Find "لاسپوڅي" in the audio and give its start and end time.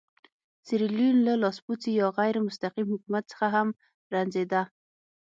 1.41-1.91